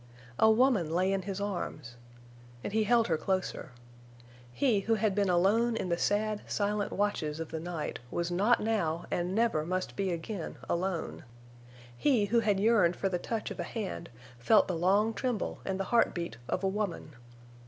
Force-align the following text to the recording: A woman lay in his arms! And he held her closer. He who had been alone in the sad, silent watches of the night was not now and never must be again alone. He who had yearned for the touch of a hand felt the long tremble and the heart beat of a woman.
A 0.39 0.49
woman 0.49 0.89
lay 0.89 1.13
in 1.13 1.21
his 1.21 1.39
arms! 1.39 1.95
And 2.63 2.73
he 2.73 2.85
held 2.85 3.05
her 3.07 3.17
closer. 3.17 3.71
He 4.51 4.79
who 4.79 4.95
had 4.95 5.13
been 5.13 5.29
alone 5.29 5.75
in 5.77 5.89
the 5.89 5.97
sad, 5.99 6.41
silent 6.47 6.91
watches 6.91 7.39
of 7.39 7.49
the 7.51 7.59
night 7.59 7.99
was 8.09 8.31
not 8.31 8.59
now 8.61 9.05
and 9.11 9.35
never 9.35 9.63
must 9.63 9.95
be 9.95 10.09
again 10.11 10.57
alone. 10.67 11.23
He 11.95 12.25
who 12.25 12.39
had 12.39 12.59
yearned 12.59 12.95
for 12.95 13.09
the 13.09 13.19
touch 13.19 13.51
of 13.51 13.59
a 13.59 13.63
hand 13.63 14.09
felt 14.39 14.67
the 14.67 14.75
long 14.75 15.13
tremble 15.13 15.59
and 15.65 15.79
the 15.79 15.83
heart 15.93 16.15
beat 16.15 16.37
of 16.49 16.63
a 16.63 16.67
woman. 16.67 17.13